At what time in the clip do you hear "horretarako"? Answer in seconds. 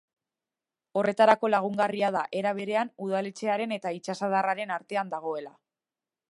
1.01-1.51